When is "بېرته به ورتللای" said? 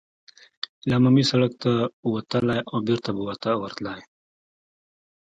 2.87-4.01